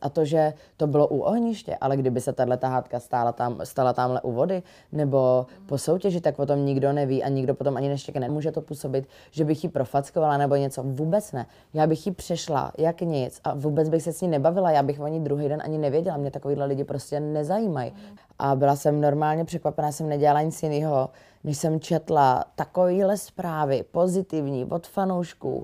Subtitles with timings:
[0.00, 3.92] A to, že to bylo u ohniště, ale kdyby se tahle hádka stála tam, stala
[3.92, 7.88] tamhle u vody nebo po soutěži, tak o tom nikdo neví a nikdo potom ani
[7.88, 8.20] neštěkne.
[8.20, 10.82] Nemůže to působit, že bych ji profackovala nebo něco.
[10.82, 11.46] Vůbec ne.
[11.74, 14.70] Já bych ji přešla jak nic a vůbec bych se s ní nebavila.
[14.70, 16.16] Já bych o ní druhý den ani nevěděla.
[16.16, 17.92] Mě takovýhle lidi prostě nezajímají.
[18.38, 21.10] A byla jsem normálně překvapená, jsem nedělala nic jiného,
[21.44, 25.62] než jsem četla takovýhle zprávy pozitivní od fanoušků.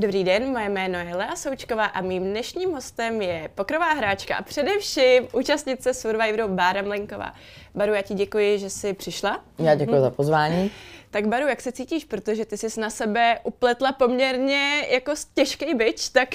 [0.00, 4.42] Dobrý den, moje jméno je Lea Součková a mým dnešním hostem je pokrová hráčka a
[4.42, 7.34] především účastnice Survivoru Bára Mlenková.
[7.74, 9.40] Baru, já ti děkuji, že jsi přišla.
[9.58, 10.70] Já děkuji za pozvání.
[11.10, 16.08] Tak Baru, jak se cítíš, protože ty jsi na sebe upletla poměrně jako těžký byč,
[16.08, 16.28] tak...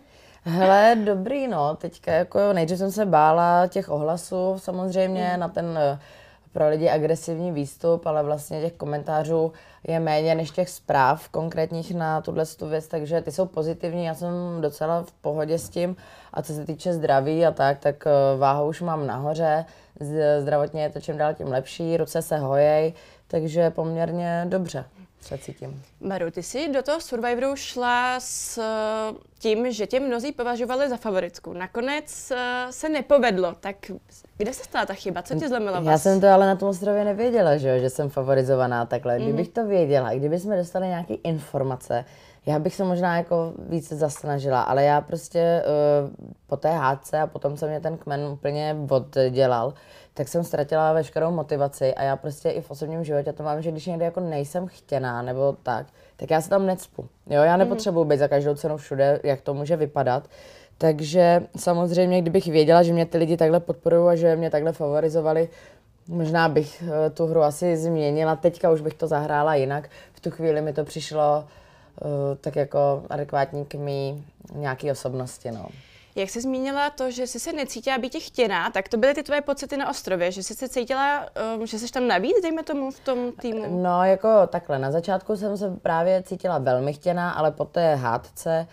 [0.42, 1.76] Hele, dobrý, no.
[1.76, 5.40] Teďka jako nejdřív jsem se bála těch ohlasů samozřejmě mm.
[5.40, 5.78] na ten
[6.52, 9.52] pro lidi agresivní výstup, ale vlastně těch komentářů
[9.84, 14.32] je méně než těch zpráv konkrétních na tuhle věc, takže ty jsou pozitivní, já jsem
[14.60, 15.96] docela v pohodě s tím.
[16.32, 19.64] A co se týče zdraví a tak, tak eh, váhu už mám nahoře,
[20.38, 22.92] zdravotně je to čím dál tím lepší, ruce se hojej,
[23.26, 24.84] takže poměrně dobře
[25.24, 25.82] se cítím.
[26.00, 30.96] Maru, ty jsi do toho Survivoru šla s eh, tím, že tě mnozí považovali za
[30.96, 31.52] favoritku.
[31.52, 33.76] Nakonec eh, se nepovedlo, tak
[34.36, 35.22] kde se stala ta chyba?
[35.22, 35.86] Co tě zlomila vás?
[35.86, 39.18] Já jsem to ale na tom ostrově nevěděla, že, že jsem favorizovaná takhle.
[39.18, 39.22] Mm-hmm.
[39.22, 42.04] Kdybych to věděla, kdyby jsme dostali nějaké informace,
[42.46, 46.10] já bych se možná jako více zasnažila, ale já prostě uh,
[46.46, 48.76] po té hádce a potom se mě ten kmen úplně
[49.26, 49.74] oddělal,
[50.14, 53.70] tak jsem ztratila veškerou motivaci a já prostě i v osobním životě to mám, že
[53.70, 57.08] když někde jako nejsem chtěná nebo tak, tak já se tam necpu.
[57.26, 57.58] Jo, já mhm.
[57.58, 60.28] nepotřebuji být za každou cenu všude, jak to může vypadat.
[60.78, 65.48] Takže samozřejmě, kdybych věděla, že mě ty lidi takhle podporují a že mě takhle favorizovali,
[66.08, 68.36] možná bych uh, tu hru asi změnila.
[68.36, 69.88] Teďka už bych to zahrála jinak.
[70.12, 72.10] V tu chvíli mi to přišlo uh,
[72.40, 74.24] tak jako adekvátní k mý
[74.54, 75.50] nějaký osobnosti.
[75.50, 75.66] No.
[76.14, 79.40] Jak jsi zmínila to, že jsi se necítila být chtěná, tak to byly ty tvoje
[79.40, 83.00] pocity na ostrově, že jsi se cítila, um, že jsi tam navíc, dejme tomu, v
[83.00, 83.82] tom týmu?
[83.82, 88.66] No, jako takhle, na začátku jsem se právě cítila velmi chtěná, ale po té hádce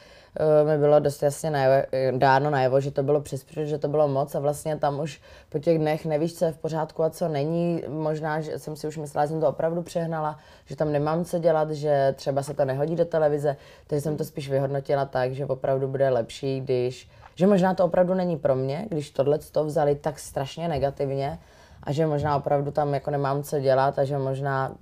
[0.64, 4.08] uh, mi bylo dost jasně najevo, dáno najevo, že to bylo přes že to bylo
[4.08, 7.28] moc a vlastně tam už po těch dnech nevíš, co je v pořádku a co
[7.28, 7.84] není.
[7.88, 11.40] Možná, že jsem si už myslela, že jsem to opravdu přehnala, že tam nemám co
[11.40, 13.58] dělat, že třeba se to nehodí do televize,
[13.88, 18.14] takže jsem to spíš vyhodnotila tak, že opravdu bude lepší, když že možná to opravdu
[18.14, 21.40] není pro mě, když tohle to vzali tak strašně negativně
[21.84, 24.76] a že možná opravdu tam jako nemám co dělat a že možná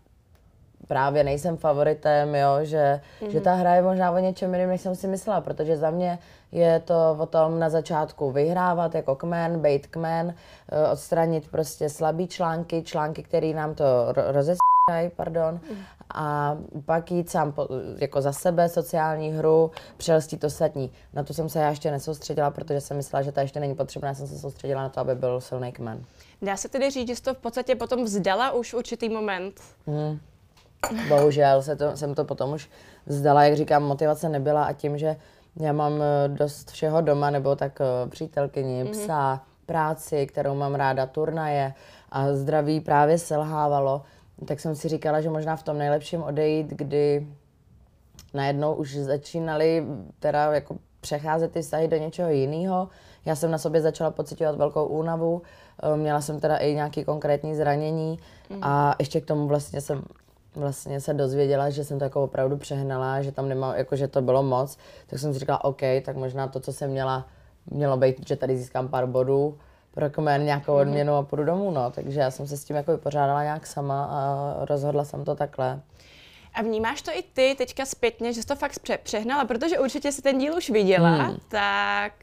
[0.88, 3.30] právě nejsem favoritem, jo, že, mm-hmm.
[3.30, 6.20] že ta hra je možná o něčem jiném, než jsem si myslela, protože za mě
[6.52, 10.34] je to o tom na začátku vyhrávat jako kmen, bejt kmen,
[10.72, 14.58] eh, odstranit prostě slabý články, články, které nám to rozes
[15.16, 15.60] pardon,
[16.18, 17.68] a pak jít sám po,
[17.98, 20.92] jako za sebe, sociální hru, přelstít ostatní.
[21.14, 24.08] Na to jsem se já ještě nesoustředila, protože jsem myslela, že ta ještě není potřebná,
[24.08, 26.04] já jsem se soustředila na to, aby byl silný kmen.
[26.42, 29.62] Dá se tedy říct, že jsi to v podstatě potom vzdala už v určitý moment?
[29.88, 30.20] Hmm.
[31.10, 32.70] Bohužel se to, jsem to potom už
[33.06, 35.16] vzdala, jak říkám, motivace nebyla a tím, že
[35.60, 38.92] já mám eh, dost všeho doma, nebo tak eh, přítelkyni, mm-hmm.
[38.92, 41.74] psa, práci, kterou mám ráda, turnaje
[42.12, 44.02] a zdraví právě selhávalo,
[44.46, 47.28] tak jsem si říkala, že možná v tom nejlepším odejít, kdy
[48.34, 49.86] najednou už začínali
[50.20, 52.90] teda jako přecházet ty vztahy do něčeho jiného.
[53.26, 55.42] Já jsem na sobě začala pocitovat velkou únavu,
[55.84, 58.60] eh, měla jsem teda i nějaké konkrétní zranění mm.
[58.62, 60.04] a ještě k tomu vlastně jsem
[60.56, 64.22] vlastně se dozvěděla, že jsem to jako opravdu přehnala, že tam nemá, jako že to
[64.22, 64.78] bylo moc,
[65.08, 67.28] tak jsem si říkala, OK, tak možná to, co jsem měla,
[67.72, 69.58] mělo být, že tady získám pár bodů,
[69.98, 70.82] pro kmen nějakou mhm.
[70.82, 71.92] odměnu a půjdu domů, no.
[71.92, 75.80] Takže já jsem se s tím jako vypořádala nějak sama a rozhodla jsem to takhle.
[76.54, 80.12] A vnímáš to i ty teďka zpětně, že jsi to fakt pře- přehnala, protože určitě
[80.12, 81.38] si ten díl už viděla, hmm.
[81.48, 82.14] tak...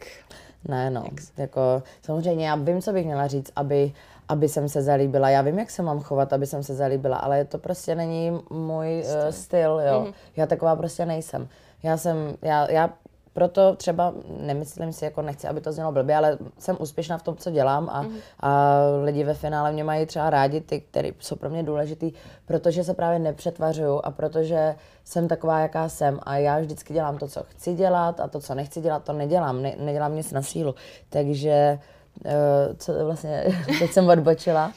[0.69, 1.05] Ne, no,
[1.37, 3.93] jako samozřejmě já vím, co bych měla říct, aby,
[4.29, 5.31] aby jsem se zalíbila.
[5.31, 9.03] Já vím, jak se mám chovat, aby jsem se zalíbila, ale to prostě není můj
[9.03, 10.05] styl, uh, styl jo.
[10.05, 10.15] Mm-hmm.
[10.37, 11.49] Já taková prostě nejsem.
[11.83, 12.91] Já jsem, já, já
[13.35, 17.37] proto třeba nemyslím si, jako nechci, aby to znělo blbě, ale jsem úspěšná v tom,
[17.37, 18.13] co dělám a, mm-hmm.
[18.41, 22.13] a lidi ve finále mě mají třeba rádi ty, které jsou pro mě důležitý,
[22.47, 27.29] protože se právě nepřetvařuju a protože jsem taková, jaká jsem a já vždycky dělám to,
[27.29, 30.75] co chci dělat a to, co nechci dělat, to nedělám, ne, nedělám nic na sílu.
[31.09, 31.79] Takže
[32.25, 33.45] Uh, co vlastně,
[33.79, 34.73] teď jsem odbočila.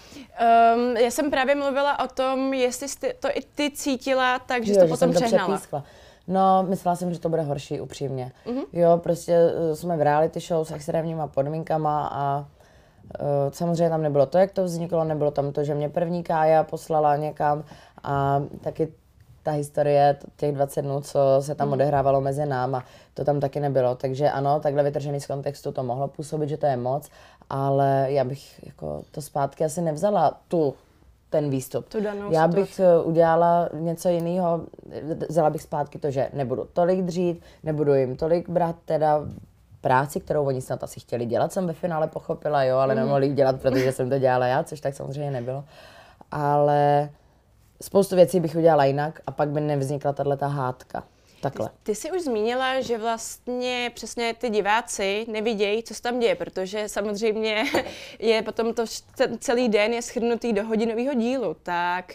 [0.75, 4.79] Um, já jsem právě mluvila o tom, jestli jsi to i ty cítila, takže jsi
[4.79, 5.55] to potom to přehnala.
[5.55, 5.83] Přepískla.
[6.27, 8.31] No, myslela jsem, že to bude horší, upřímně.
[8.45, 8.63] Mm-hmm.
[8.73, 12.45] Jo, prostě uh, jsme v reality show s extrémníma podmínkama a uh,
[13.51, 17.15] samozřejmě tam nebylo to, jak to vzniklo, nebylo tam to, že mě první Kája poslala
[17.15, 17.63] někam
[18.03, 18.93] a taky
[19.47, 22.83] ta historie, těch 20 dnů, co se tam odehrávalo mezi náma,
[23.13, 23.95] to tam taky nebylo.
[23.95, 27.09] Takže ano, takhle vytržený z kontextu to mohlo působit, že to je moc,
[27.49, 30.73] ale já bych jako to zpátky asi nevzala tu
[31.29, 31.89] ten výstup.
[31.89, 32.55] Tu danou Já situaci.
[32.55, 34.61] bych eh, udělala něco jiného,
[35.29, 39.21] vzala bych zpátky to, že nebudu tolik dřít, nebudu jim tolik brát teda
[39.81, 43.33] práci, kterou oni snad asi chtěli dělat, jsem ve finále pochopila, jo, ale nemohli ji
[43.33, 45.63] dělat, protože jsem to dělala já, což tak samozřejmě nebylo.
[46.31, 47.09] Ale
[47.81, 51.03] spoustu věcí bych udělala jinak a pak by nevznikla tato hádka.
[51.41, 51.69] Takhle.
[51.83, 56.89] Ty jsi už zmínila, že vlastně přesně ty diváci nevidějí, co se tam děje, protože
[56.89, 57.63] samozřejmě
[58.19, 61.55] je potom to ce- celý den je schrnutý do hodinového dílu.
[61.63, 62.13] Tak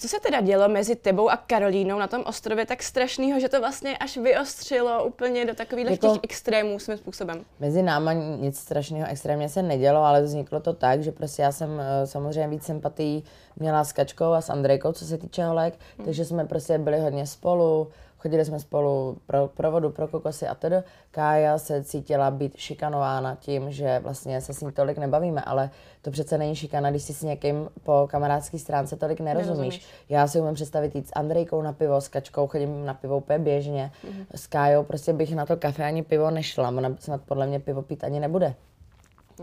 [0.00, 3.60] co se teda dělo mezi tebou a Karolínou na tom ostrově tak strašného, že to
[3.60, 7.44] vlastně až vyostřilo úplně do takových Jako- těch extrémů svým způsobem?
[7.60, 11.80] Mezi náma nic strašného extrémně se nedělo, ale vzniklo to tak, že prostě já jsem
[11.80, 13.24] eh, samozřejmě víc sympatií
[13.56, 15.74] měla s Kačkou a s Andrejkou, co se týče holek,
[16.04, 20.76] takže jsme prostě byli hodně spolu, chodili jsme spolu pro provodu, pro kokosy a tedy.
[21.10, 25.70] Kája se cítila být šikanována tím, že vlastně se s ní tolik nebavíme, ale
[26.02, 29.48] to přece není šikana, když si s někým po kamarádské stránce tolik nerozumíš.
[29.48, 29.86] Nerozumíš.
[30.08, 33.38] Já si umím představit jít s Andrejkou na pivo, s Kačkou chodím na pivo úplně
[33.38, 34.24] běžně, Mhm.
[34.34, 37.82] s Kájou prostě bych na to kafe ani pivo nešla, ona snad podle mě pivo
[37.82, 38.54] pít ani nebude.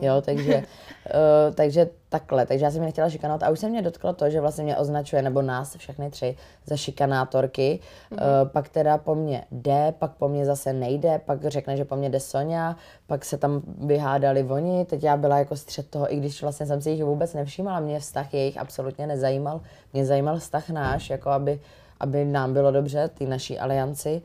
[0.01, 3.81] Jo, takže, uh, takže takhle, takže já jsem ji nechtěla šikanovat a už se mě
[3.81, 7.79] dotklo to, že vlastně mě označuje, nebo nás všechny tři, za šikanátorky,
[8.11, 11.95] uh, pak teda po mně jde, pak po mně zase nejde, pak řekne, že po
[11.95, 12.75] mně jde Sonja,
[13.07, 16.81] pak se tam vyhádali oni, teď já byla jako střed toho, i když vlastně jsem
[16.81, 19.61] si jich vůbec nevšímala, mě vztah jejich absolutně nezajímal,
[19.93, 21.59] mě zajímal vztah náš, jako aby,
[21.99, 24.21] aby nám bylo dobře, ty naší alianci.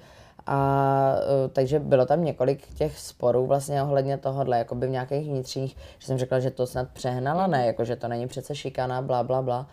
[0.52, 1.14] A
[1.44, 5.76] uh, takže bylo tam několik těch sporů vlastně ohledně tohohle, jako by v nějakých vnitřních,
[5.98, 9.22] že jsem řekla, že to snad přehnala, ne, jako že to není přece šikana, bla,
[9.22, 9.66] bla, bla.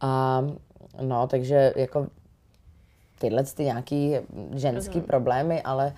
[0.00, 0.42] A
[1.00, 2.06] no, takže jako
[3.18, 4.16] tyhle ty nějaký
[4.54, 5.92] ženský problémy, ale,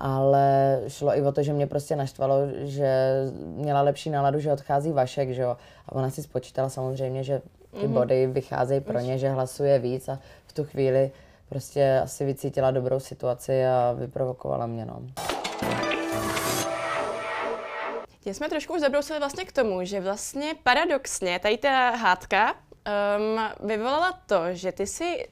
[0.00, 4.92] ale šlo i o to, že mě prostě naštvalo, že měla lepší náladu, že odchází
[4.92, 5.56] Vašek, že jo.
[5.88, 7.42] A ona si spočítala samozřejmě, že
[7.80, 11.10] ty body vycházejí pro ně, že hlasuje víc a v tu chvíli
[11.48, 15.02] prostě asi vycítila dobrou situaci a vyprovokovala mě, no.
[18.20, 23.68] Tím jsme trošku už zabrousili vlastně k tomu, že vlastně paradoxně tady ta hádka um,
[23.68, 25.28] vyvolala to, že ty si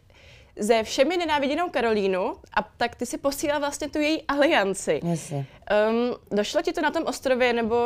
[0.59, 5.01] ze všemi nenáviděnou Karolínu a tak ty si posílala vlastně tu její alianci.
[5.05, 5.47] Jasně.
[5.91, 7.77] Um, došlo ti to na tom ostrově, nebo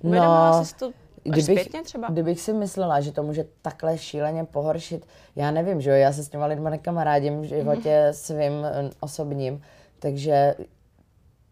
[0.00, 0.92] uvědomila No, jsi to
[1.26, 2.08] až Kdybych, zpětně třeba?
[2.08, 5.06] kdybych si myslela, že to může takhle šíleně pohoršit,
[5.36, 9.62] já nevím, že jo, já se s těma lidma nekamarádím v životě svým eh, osobním,
[9.98, 10.54] takže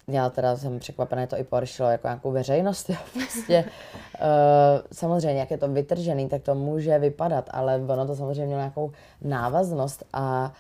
[0.09, 3.65] já teda jsem překvapená, že to i pohoršilo jako nějakou veřejnost, jo, prostě.
[3.65, 8.61] Uh, samozřejmě, jak je to vytržený, tak to může vypadat, ale ono to samozřejmě mělo
[8.61, 8.93] nějakou
[9.23, 10.53] návaznost a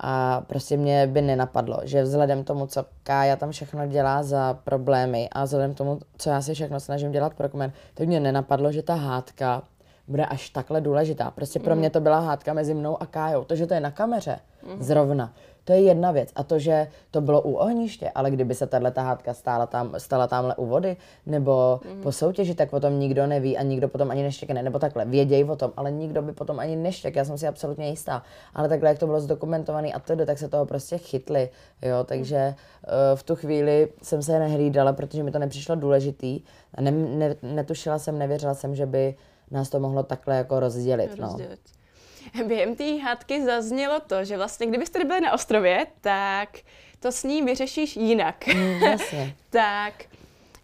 [0.00, 5.28] a prostě mě by nenapadlo, že vzhledem tomu, co Kája tam všechno dělá za problémy
[5.32, 8.82] a vzhledem tomu, co já si všechno snažím dělat pro kmen, tak mě nenapadlo, že
[8.82, 9.62] ta hádka
[10.08, 11.30] bude až takhle důležitá.
[11.30, 13.44] Prostě pro mě to byla hádka mezi mnou a Kájou.
[13.44, 14.38] To, že to je na kameře
[14.80, 15.32] zrovna,
[15.64, 16.28] to je jedna věc.
[16.34, 20.26] A to, že to bylo u ohniště, ale kdyby se tahle hádka stála tam, stala
[20.26, 20.96] tamhle u vody,
[21.26, 24.62] nebo po soutěži, tak o tom nikdo neví a nikdo potom ani neštěkne.
[24.62, 27.16] Nebo takhle, vědějí o tom, ale nikdo by potom ani neštěk.
[27.16, 28.22] Já jsem si absolutně jistá.
[28.54, 31.50] Ale takhle, jak to bylo zdokumentované a tedy, tak se toho prostě chytli.
[31.82, 36.40] Jo, takže uh, v tu chvíli jsem se nehlídala, protože mi to nepřišlo důležitý.
[36.80, 39.14] Ne, ne, netušila jsem, nevěřila jsem, že by
[39.50, 41.10] nás to mohlo takhle jako rozdělit.
[41.18, 41.36] No.
[42.46, 46.48] Během té hádky zaznělo to, že vlastně kdybyste byli na ostrově, tak
[47.00, 48.46] to s ní vyřešíš jinak.
[48.46, 49.34] Mm, jasně.
[49.50, 49.94] tak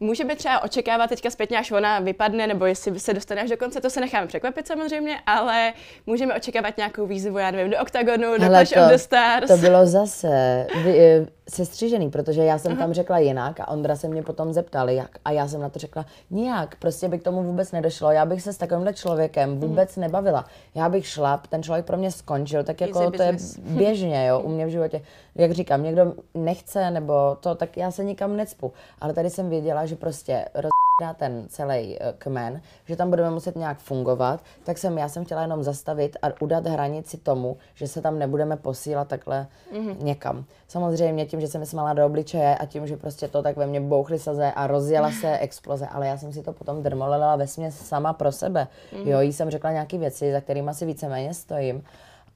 [0.00, 3.80] můžeme třeba očekávat teďka zpětně, až ona vypadne, nebo jestli se dostane až do konce,
[3.80, 5.72] to se necháme překvapit samozřejmě, ale
[6.06, 9.46] můžeme očekávat nějakou výzvu, já nevím, do OKTAGONu, do Clash of the Stars.
[9.46, 14.22] to bylo zase vy, sestřížený, protože já jsem tam řekla jinak a Ondra se mě
[14.22, 15.18] potom zeptal, jak.
[15.24, 18.10] A já jsem na to řekla, nijak, prostě by k tomu vůbec nedošlo.
[18.10, 20.44] Já bych se s takovýmhle člověkem vůbec nebavila.
[20.74, 23.58] Já bych šla, ten člověk pro mě skončil, tak jako Easy to je business.
[23.76, 25.02] běžně, jo, u mě v životě.
[25.34, 28.72] Jak říkám, někdo nechce nebo to, tak já se nikam necpu.
[29.00, 33.56] Ale tady jsem věděla, že prostě roz dá ten celý kmen, že tam budeme muset
[33.56, 38.00] nějak fungovat, tak jsem, já jsem chtěla jenom zastavit a udat hranici tomu, že se
[38.02, 39.96] tam nebudeme posílat takhle mm-hmm.
[40.02, 40.44] někam.
[40.68, 43.66] Samozřejmě tím, že jsem mi smála do obličeje a tím, že prostě to tak ve
[43.66, 47.46] mně bouchly saze a rozjela se exploze, ale já jsem si to potom drmolila ve
[47.46, 48.66] směs sama pro sebe.
[48.92, 49.08] Mm-hmm.
[49.08, 51.84] Jo, jí jsem řekla nějaké věci, za kterými si víceméně stojím,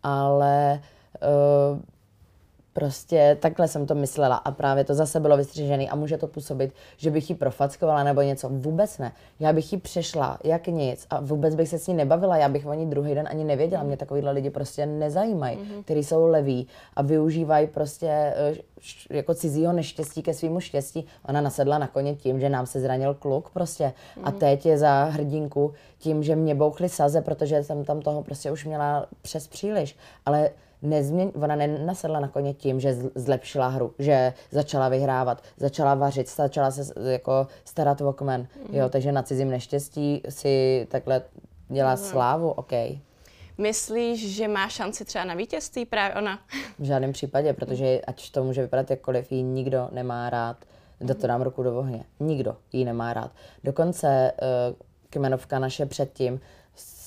[0.03, 1.00] ale uh,
[2.91, 6.73] Prostě takhle jsem to myslela a právě to zase bylo vystřižený a může to působit,
[6.97, 8.49] že bych ji profackovala nebo něco.
[8.49, 9.13] Vůbec ne.
[9.41, 12.37] Já bych ji přešla jak nic a vůbec bych se s ní nebavila.
[12.37, 13.83] Já bych o ní druhý den ani nevěděla.
[13.83, 15.83] Mě takovýhle lidi prostě nezajímají, mm-hmm.
[15.83, 16.67] kteří jsou leví
[16.97, 18.55] a využívají prostě eh,
[19.11, 21.07] jako cizího neštěstí ke svýmu štěstí.
[21.29, 24.21] Ona nasedla na koně tím, že nám se zranil kluk prostě mm-hmm.
[24.25, 24.39] a mhm.
[24.39, 28.65] teď je za hrdinku tím, že mě bouchly saze, protože jsem tam toho prostě už
[28.65, 29.97] měla přes příliš.
[30.27, 30.51] Ale
[30.83, 36.71] nezměň, ona nenasedla na koně tím, že zlepšila hru, že začala vyhrávat, začala vařit, začala
[36.71, 38.75] se jako starat o kmen, mm.
[38.75, 41.23] jo, takže na cizím neštěstí si takhle
[41.69, 41.97] dělá mm.
[41.97, 42.73] slávu, OK.
[43.59, 46.39] Myslíš, že má šanci třeba na vítězství právě ona?
[46.79, 50.57] V žádném případě, protože ať to může vypadat jakkoliv, ji nikdo nemá rád.
[51.01, 52.05] Do to dám ruku do ohně.
[52.21, 53.31] Nikdo ji nemá rád.
[53.65, 54.77] Dokonce uh,
[55.11, 56.41] kmenovka naše předtím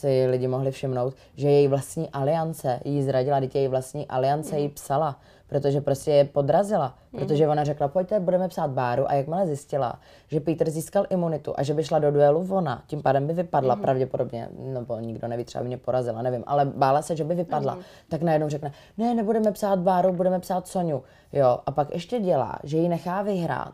[0.03, 4.61] si lidi mohli všimnout, že její vlastní aliance jí zradila, dítě její vlastní aliance mm.
[4.61, 6.95] jí psala, protože prostě je podrazila.
[7.11, 7.19] Mm.
[7.19, 11.63] Protože ona řekla, pojďte, budeme psát Báru a jakmile zjistila, že Peter získal imunitu a
[11.63, 13.81] že by šla do duelu ona, tím pádem by vypadla mm.
[13.81, 17.75] pravděpodobně, nebo nikdo neví, třeba by mě porazila, nevím, ale bála se, že by vypadla,
[17.75, 17.81] mm.
[18.09, 21.03] tak najednou řekne, ne, nebudeme psát Báru, budeme psát Soniu.
[21.33, 23.73] Jo, a pak ještě dělá, že ji nechá vyhrát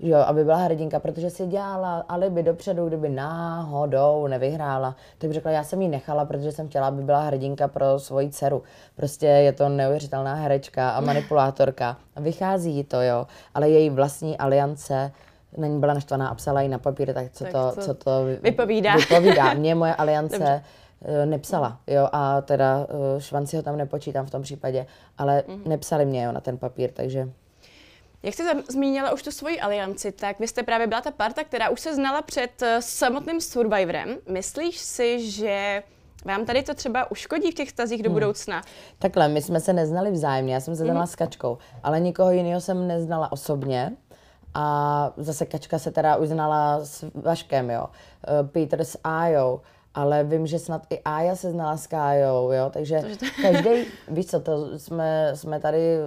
[0.00, 5.50] jo, aby byla hrdinka, protože si dělala alibi dopředu, kdyby náhodou nevyhrála, tak by řekla,
[5.50, 8.62] já jsem ji nechala, protože jsem chtěla, aby byla hrdinka pro svoji dceru.
[8.96, 11.96] Prostě je to neuvěřitelná herečka a manipulátorka.
[12.16, 15.12] A vychází jí to, jo, ale její vlastní aliance
[15.56, 18.10] na ní byla naštvaná a psala jí na papír, tak co, tak to, co to
[18.40, 18.96] vypovídá.
[18.96, 19.54] vypovídá.
[19.54, 20.62] Mě moje aliance Dobře.
[21.06, 24.86] Eh, nepsala, jo, a teda eh, švanci ho tam nepočítám v tom případě,
[25.18, 25.68] ale mm-hmm.
[25.68, 27.28] nepsali mě jo, na ten papír, takže
[28.24, 31.68] jak jste zmínila už tu svoji alianci, tak vy jste právě byla ta parta, která
[31.68, 34.16] už se znala před eh, samotným Survivorem.
[34.28, 35.82] Myslíš si, že
[36.24, 38.14] vám tady to třeba uškodí v těch stazích do hmm.
[38.14, 38.62] budoucna?
[38.98, 41.06] Takhle, my jsme se neznali vzájemně, já jsem se znala mm.
[41.06, 43.92] s Kačkou, ale nikoho jiného jsem neznala osobně.
[44.54, 47.86] A zase Kačka se teda už znala s Vaškem, jo.
[48.28, 49.60] Eh, Peter s Ajou
[49.94, 53.02] ale vím, že snad i Aja se znala s Kájou, jo, takže
[53.42, 53.70] každý,
[54.08, 55.98] víš co, to jsme, jsme tady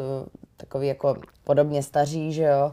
[0.58, 2.72] takový jako podobně staří, že jo,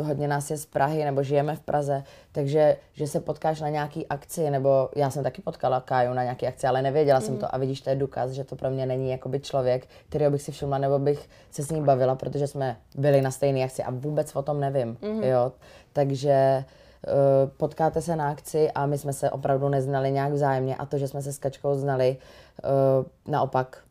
[0.00, 3.68] uh, hodně nás je z Prahy, nebo žijeme v Praze, takže, že se potkáš na
[3.68, 7.24] nějaký akci, nebo já jsem taky potkala Káju na nějaké akci, ale nevěděla mm.
[7.24, 10.30] jsem to a vidíš, to je důkaz, že to pro mě není jakoby člověk, kterého
[10.30, 13.82] bych si všimla, nebo bych se s ním bavila, protože jsme byli na stejné akci
[13.82, 15.22] a vůbec o tom nevím, mm.
[15.22, 15.52] jo,
[15.92, 16.64] takže
[17.06, 20.98] uh, potkáte se na akci a my jsme se opravdu neznali nějak vzájemně a to,
[20.98, 22.16] že jsme se s Kačkou znali,
[22.64, 23.84] uh, naopak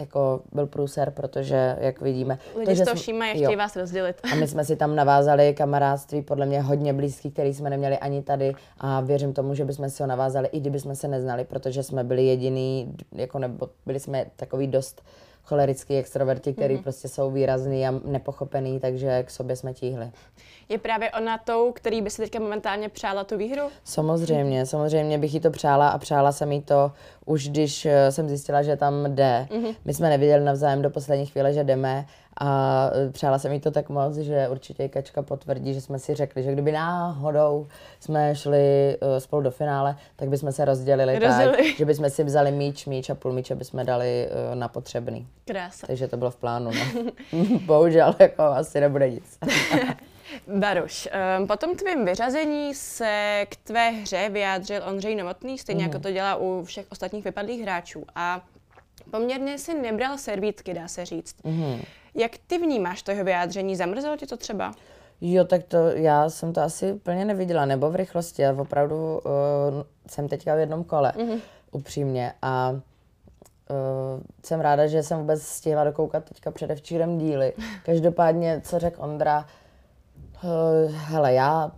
[0.00, 2.38] jako byl průser, protože, jak vidíme...
[2.56, 4.16] Lidi to, to všímají a chtějí vás rozdělit.
[4.32, 8.22] A my jsme si tam navázali kamarádství, podle mě hodně blízký, který jsme neměli ani
[8.22, 11.82] tady a věřím tomu, že bychom si ho navázali, i kdyby jsme se neznali, protože
[11.82, 15.02] jsme byli jediný, jako nebo byli jsme takový dost
[15.48, 16.82] cholerický extroverti, který mm-hmm.
[16.82, 20.10] prostě jsou výrazný a nepochopený, takže k sobě jsme tíhli.
[20.68, 23.62] Je právě ona tou, který by si teďka momentálně přála tu výhru?
[23.84, 26.92] Samozřejmě, samozřejmě bych jí to přála a přála jsem jí to
[27.26, 29.48] už, když eh, jsem zjistila, že tam jde.
[29.50, 29.74] Mm-hmm.
[29.84, 32.06] My jsme neviděli navzájem do poslední chvíle, že jdeme
[32.40, 35.98] a eh, přála jsem jí to tak moc, že určitě i Kačka potvrdí, že jsme
[35.98, 37.66] si řekli, že kdyby náhodou
[38.00, 41.56] jsme šli uh, spolu do finále, tak bychom se rozdělili, rozdělili.
[41.56, 45.26] tak, že bychom si vzali míč, míč a půl míče bychom dali na potřebný.
[45.48, 45.86] Krása.
[45.86, 47.02] Takže to bylo v plánu, no.
[47.66, 49.38] Bohužel, jako asi nebude nic.
[50.58, 55.90] Baruš, um, po tom tvým vyřazení se k tvé hře vyjádřil Ondřej Novotný, stejně mm.
[55.90, 58.04] jako to dělá u všech ostatních vypadlých hráčů.
[58.14, 58.40] A
[59.10, 61.36] poměrně si nebral servítky, dá se říct.
[61.44, 61.82] Mm.
[62.14, 63.76] Jak ty vnímáš to jeho vyjádření?
[63.76, 64.72] Zamrzelo ti to třeba?
[65.20, 68.42] Jo, tak to já jsem to asi úplně neviděla, nebo v rychlosti.
[68.42, 69.30] Já opravdu uh,
[70.06, 71.40] jsem teďka v jednom kole, mm-hmm.
[71.70, 72.32] upřímně.
[72.42, 72.80] A
[73.70, 77.52] uh, jsem ráda, že jsem vůbec stihla dokoukat teďka předevčírem díly.
[77.84, 79.44] Každopádně, co řekl Ondra,
[80.42, 80.50] uh,
[80.94, 81.70] hele, já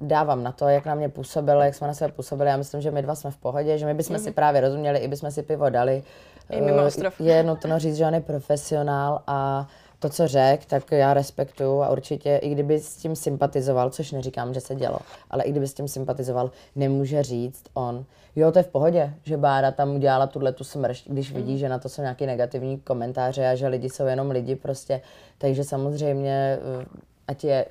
[0.00, 2.50] dávám na to, jak na mě působil, jak jsme na sebe působili.
[2.50, 4.24] Já myslím, že my dva jsme v pohodě, že my bychom mm-hmm.
[4.24, 6.02] si právě rozuměli, i bychom si pivo dali.
[6.50, 7.20] I mimo ostrov.
[7.20, 9.68] Je nutno říct, že on je profesionál a
[10.04, 14.54] to, co řek, tak já respektuju a určitě, i kdyby s tím sympatizoval, což neříkám,
[14.54, 14.98] že se dělo,
[15.30, 18.04] ale i kdyby s tím sympatizoval, nemůže říct on,
[18.36, 21.58] jo, to je v pohodě, že Bára tam udělala tuhle tu smršť, když vidí, mm.
[21.58, 25.00] že na to jsou nějaké negativní komentáře a že lidi jsou jenom lidi prostě.
[25.38, 26.86] Takže samozřejmě, eh,
[27.28, 27.66] ať je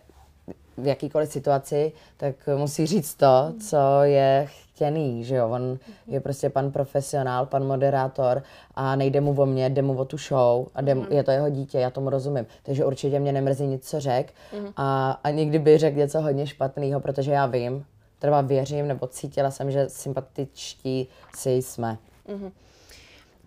[0.78, 6.50] v jakýkoliv situaci, tak musí říct to, co je chtěný, že jo, on je prostě
[6.50, 8.44] pan profesionál, pan moderátor
[8.76, 11.06] a nejde mu o mě, jde mu o tu show a jde, mm.
[11.10, 12.46] je to jeho dítě, já tomu rozumím.
[12.64, 14.68] Takže určitě mě nemrzí nic, co řek mm.
[14.78, 17.86] a, a nikdy by řekl něco hodně špatného, protože já vím,
[18.20, 21.98] třeba věřím nebo cítila jsem, že sympatičtí si jsme.
[22.28, 22.52] Mm.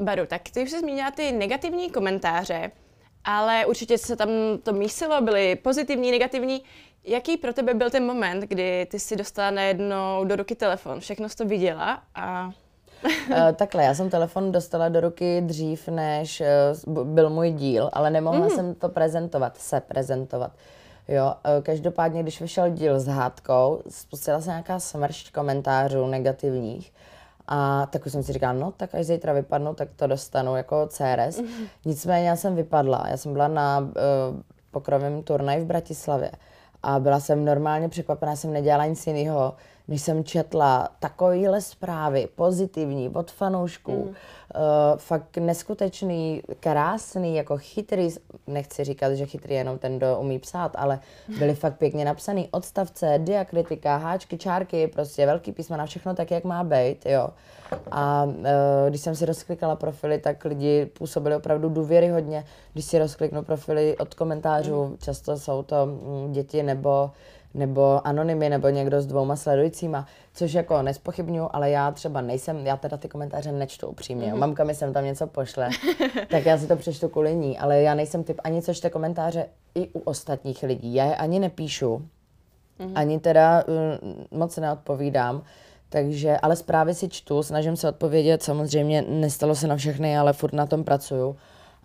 [0.01, 2.71] Baru, tak ty už jsi zmínila ty negativní komentáře
[3.27, 4.29] ale určitě se tam
[4.63, 6.63] to mísilo, byly pozitivní, negativní.
[7.05, 11.29] Jaký pro tebe byl ten moment, kdy ty si dostala najednou do ruky telefon, všechno
[11.29, 12.51] jsi to viděla a
[13.05, 16.43] Uh, takhle, já jsem telefon dostala do ruky dřív, než
[16.87, 18.51] uh, byl můj díl, ale nemohla mm.
[18.51, 20.53] jsem to prezentovat, se prezentovat.
[21.09, 26.93] Jo, uh, každopádně, když vyšel díl s hádkou, spustila se nějaká smršť komentářů negativních.
[27.49, 30.87] A tak už jsem si říkala, no tak až zítra vypadnu, tak to dostanu jako
[30.87, 31.41] CRS.
[31.41, 31.47] Mm.
[31.85, 33.89] Nicméně já jsem vypadla, já jsem byla na uh,
[34.71, 36.31] pokrovém turnaj v Bratislavě
[36.83, 39.55] a byla jsem normálně překvapená, jsem nedělala nic jiného,
[39.89, 44.09] než jsem četla takovýhle zprávy, pozitivní, od fanoušků, mm.
[44.09, 44.15] uh,
[44.97, 48.09] fakt neskutečný, krásný, jako chytrý,
[48.47, 51.01] nechci říkat, že chytrý je jenom ten, kdo umí psát, ale
[51.39, 56.65] byly fakt pěkně napsaný odstavce, diakritika, háčky, čárky, prostě velký písmena, všechno tak, jak má
[56.65, 57.29] být, jo.
[57.91, 58.35] A uh,
[58.89, 62.45] když jsem si rozklikala profily, tak lidi působili opravdu důvěryhodně.
[62.73, 64.97] Když si rozkliknu profily od komentářů, mm.
[64.99, 67.11] často jsou to mm, děti nebo
[67.57, 72.77] nebo anonymy, nebo někdo s dvouma sledujícíma, což jako nespochybnuju, ale já třeba nejsem, já
[72.77, 74.33] teda ty komentáře nečtu upřímně.
[74.33, 74.39] Mm-hmm.
[74.39, 75.69] Mamka mi sem tam něco pošle,
[76.31, 79.47] tak já si to přečtu kvůli ní, ale já nejsem typ ani co čte komentáře
[79.75, 80.95] i u ostatních lidí.
[80.95, 82.03] Já je ani nepíšu,
[82.81, 82.93] mm-hmm.
[82.95, 85.43] ani teda uh, moc neodpovídám.
[85.89, 90.53] Takže, ale zprávy si čtu, snažím se odpovědět, samozřejmě nestalo se na všechny, ale furt
[90.53, 91.37] na tom pracuju.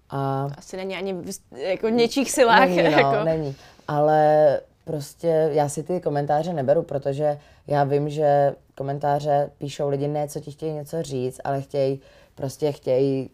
[0.09, 0.47] A...
[0.57, 1.15] Asi není ani
[1.55, 2.69] jako něčích silách.
[2.69, 3.23] Není, no, jako.
[3.23, 3.55] není.
[3.87, 10.27] Ale prostě já si ty komentáře neberu, protože já vím, že komentáře píšou lidi ne,
[10.27, 12.01] co ti chtějí něco říct, ale chtějí,
[12.35, 13.29] prostě chtějí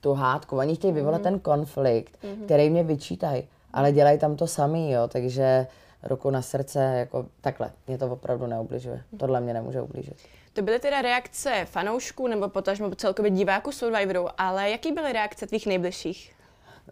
[0.00, 0.56] tu hádku.
[0.56, 1.24] Oni chtějí vyvolat mm-hmm.
[1.24, 2.44] ten konflikt, mm-hmm.
[2.44, 5.66] který mě vyčítají, ale dělají tam to samý, jo, takže
[6.02, 8.96] ruku na srdce, jako takhle, mě to opravdu neubližuje.
[8.96, 9.18] Mm-hmm.
[9.18, 10.16] Tohle mě nemůže ublížit.
[10.52, 15.66] To byly teda reakce fanoušků nebo potažmo celkově diváků Survivoru, ale jaký byly reakce tvých
[15.66, 16.32] nejbližších?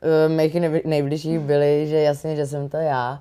[0.03, 3.21] Uh, mých nejbližších byly, že jasně, že jsem to já,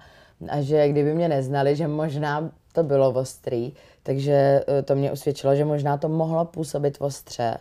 [0.50, 5.56] a že kdyby mě neznali, že možná to bylo ostrý, takže eh, to mě usvědčilo,
[5.56, 7.58] že možná to mohlo působit ostře,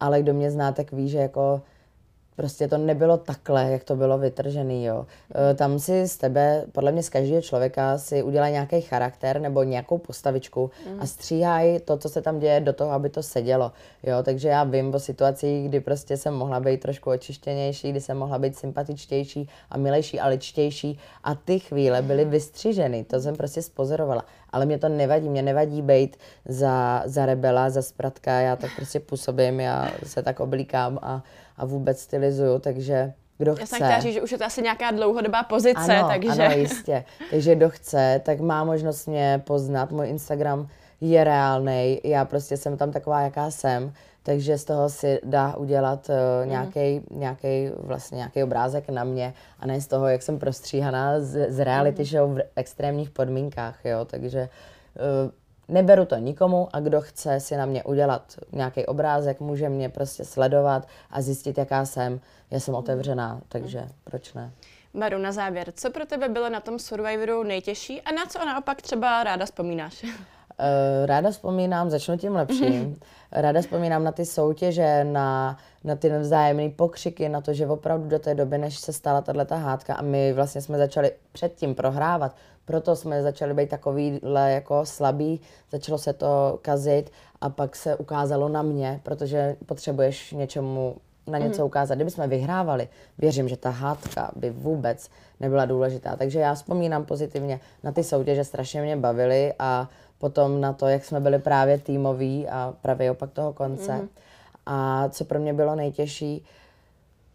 [0.00, 1.62] ale kdo mě zná, tak ví, že jako
[2.38, 5.06] Prostě to nebylo takhle, jak to bylo vytržený, jo.
[5.50, 9.62] E, tam si z tebe, podle mě z každého člověka si udělá nějaký charakter nebo
[9.62, 11.00] nějakou postavičku mm.
[11.00, 13.72] a stříhají to, co se tam děje, do toho, aby to sedělo,
[14.02, 14.22] jo.
[14.22, 18.38] Takže já vím o situacích, kdy prostě jsem mohla být trošku očištěnější, kdy jsem mohla
[18.38, 24.24] být sympatičtější a milejší a ličtější a ty chvíle byly vystřiženy, to jsem prostě spozorovala.
[24.50, 29.00] Ale mě to nevadí, mě nevadí být za, za rebela, za spratka, já tak prostě
[29.00, 31.22] působím, já se tak oblíkám a,
[31.56, 33.62] a vůbec stylizuju, takže kdo chce.
[33.62, 36.44] Já jsem chtěla říct, že už je to asi nějaká dlouhodobá pozice, ano, takže...
[36.46, 37.04] Ano, jistě.
[37.30, 39.90] Takže kdo chce, tak má možnost mě poznat.
[39.90, 40.68] Můj Instagram
[41.00, 43.92] je reálný, já prostě jsem tam taková, jaká jsem,
[44.28, 47.20] takže z toho si dá udělat uh, nějaký, mm.
[47.20, 51.64] nějaký, vlastně nějaký obrázek na mě a ne z toho, jak jsem prostříhaná z, z
[51.64, 52.08] reality mm.
[52.08, 54.48] show v extrémních podmínkách, jo, takže
[55.24, 55.30] uh,
[55.68, 60.24] Neberu to nikomu a kdo chce si na mě udělat nějaký obrázek, může mě prostě
[60.24, 62.20] sledovat a zjistit, jaká jsem.
[62.50, 64.50] Já jsem otevřená, takže proč ne?
[64.94, 68.82] Baru, na závěr, co pro tebe bylo na tom Survivoru nejtěžší a na co naopak
[68.82, 70.04] třeba ráda vzpomínáš?
[70.60, 72.96] Uh, ráda vzpomínám, začnu tím lepším.
[73.32, 78.18] Ráda vzpomínám na ty soutěže, na, na ty vzájemné pokřiky, na to, že opravdu do
[78.18, 82.96] té doby, než se stala tato hádka a my vlastně jsme začali předtím prohrávat, proto
[82.96, 85.40] jsme začali být takovýhle jako slabý,
[85.72, 91.62] začalo se to kazit a pak se ukázalo na mě, protože potřebuješ něčemu na něco
[91.62, 91.66] mm.
[91.66, 91.94] ukázat.
[91.94, 96.16] Kdyby jsme vyhrávali, věřím, že ta hádka by vůbec nebyla důležitá.
[96.16, 101.04] Takže já vzpomínám pozitivně na ty soutěže, strašně mě bavily a potom na to, jak
[101.04, 103.92] jsme byli právě týmoví a právě opak toho konce.
[103.92, 104.08] Mm.
[104.66, 106.44] A co pro mě bylo nejtěžší,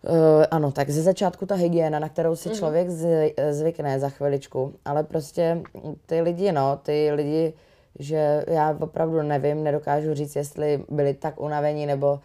[0.09, 2.57] Uh, ano, tak ze začátku ta hygiena, na kterou si mm-hmm.
[2.57, 5.61] člověk z, zvykne za chviličku, ale prostě
[6.05, 7.53] ty lidi, no, ty lidi,
[7.99, 12.19] že já opravdu nevím, nedokážu říct, jestli byli tak unavení, nebo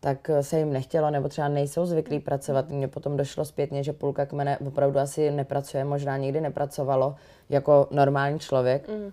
[0.00, 2.68] tak se jim nechtělo, nebo třeba nejsou zvyklí pracovat.
[2.68, 7.14] Mně potom došlo zpětně, že půlka kmene opravdu asi nepracuje, možná nikdy nepracovalo
[7.48, 8.88] jako normální člověk.
[8.88, 9.12] Mm.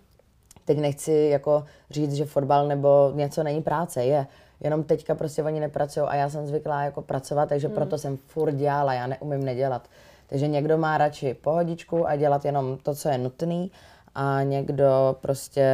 [0.69, 4.27] Teď nechci jako říct, že fotbal nebo něco není práce, je
[4.61, 7.75] jenom teďka prostě oni nepracují a já jsem zvyklá jako pracovat, takže hmm.
[7.75, 9.89] proto jsem furt dělala, já neumím nedělat.
[10.27, 13.71] Takže někdo má radši pohodičku a dělat jenom to, co je nutný
[14.15, 15.65] a někdo prostě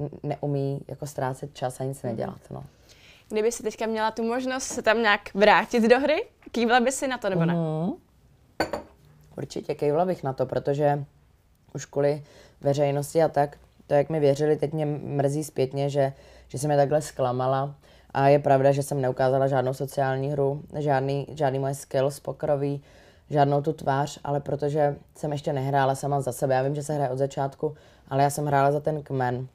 [0.00, 2.12] uh, neumí jako ztrácet čas a nic hmm.
[2.12, 2.40] nedělat.
[2.50, 2.64] No.
[3.28, 7.08] Kdyby si teďka měla tu možnost se tam nějak vrátit do hry, kývla by si
[7.08, 7.54] na to nebo ne?
[7.54, 7.92] Mm.
[9.38, 11.04] Určitě kývla bych na to, protože
[11.74, 12.24] už kvůli
[12.60, 16.12] veřejnosti a tak, to jak mi věřili, teď mě mrzí zpětně, že,
[16.48, 17.74] že jsem je takhle zklamala
[18.10, 22.82] a je pravda, že jsem neukázala žádnou sociální hru, žádný, žádný moje skills pokrový,
[23.30, 26.54] žádnou tu tvář, ale protože jsem ještě nehrála sama za sebe.
[26.54, 27.74] Já vím, že se hraje od začátku,
[28.08, 29.46] ale já jsem hrála za ten kmen.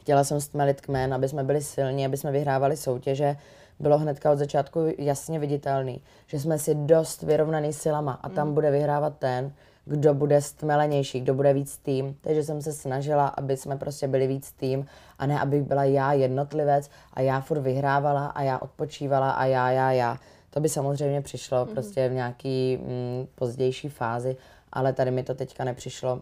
[0.00, 3.36] Chtěla jsem stmelit kmen, aby jsme byli silní, aby jsme vyhrávali soutěže.
[3.80, 8.70] Bylo hnedka od začátku jasně viditelný, že jsme si dost vyrovnaný silama a tam bude
[8.70, 9.52] vyhrávat ten,
[9.86, 12.16] kdo bude stmelenější, kdo bude víc tým.
[12.20, 14.86] Takže jsem se snažila, aby jsme prostě byli víc tým
[15.18, 19.70] a ne, abych byla já jednotlivec a já furt vyhrávala a já odpočívala a já,
[19.70, 20.18] já, já.
[20.50, 21.72] To by samozřejmě přišlo mm.
[21.72, 24.36] prostě v nějaký mm, pozdější fázi,
[24.72, 26.20] ale tady mi to teďka nepřišlo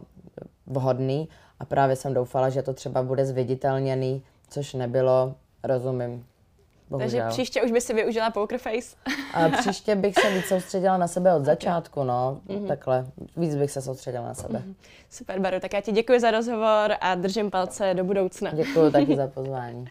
[0.67, 6.25] vhodný a právě jsem doufala, že to třeba bude zviditelněný, což nebylo, rozumím.
[6.89, 7.09] Bohužel.
[7.21, 8.95] Takže příště už by si využila Poker Face.
[9.33, 12.41] A příště bych se víc soustředila na sebe od začátku, no.
[12.47, 12.67] Mm-hmm.
[12.67, 13.05] Takhle.
[13.37, 14.59] Víc bych se soustředila na sebe.
[14.59, 14.73] Mm-hmm.
[15.09, 15.59] Super, Baru.
[15.59, 18.51] Tak já ti děkuji za rozhovor a držím palce do budoucna.
[18.53, 19.85] Děkuji taky za pozvání.